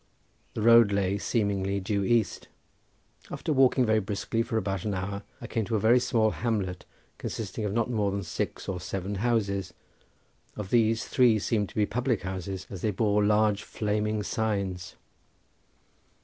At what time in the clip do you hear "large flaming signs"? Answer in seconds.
13.23-14.95